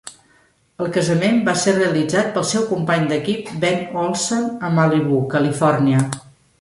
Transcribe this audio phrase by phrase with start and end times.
[0.83, 6.03] El casament va ser realitzat pel seu company d'equip Ben Olsen a Malibu, Califòrnia.